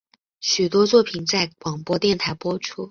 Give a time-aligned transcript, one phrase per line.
[0.39, 2.77] 许多作品在广播电台播出。